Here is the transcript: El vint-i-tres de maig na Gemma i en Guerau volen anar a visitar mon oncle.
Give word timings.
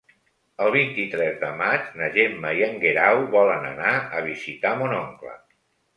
El 0.67 0.71
vint-i-tres 0.75 1.35
de 1.43 1.49
maig 1.59 1.91
na 2.01 2.09
Gemma 2.17 2.53
i 2.61 2.63
en 2.69 2.81
Guerau 2.85 3.21
volen 3.39 3.69
anar 3.73 3.95
a 4.21 4.25
visitar 4.31 4.73
mon 4.81 5.01
oncle. 5.05 5.37